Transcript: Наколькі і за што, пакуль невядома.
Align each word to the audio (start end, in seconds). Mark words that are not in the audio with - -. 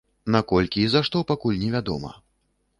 Наколькі 0.35 0.79
і 0.85 0.87
за 0.95 1.03
што, 1.09 1.23
пакуль 1.35 1.61
невядома. 1.67 2.11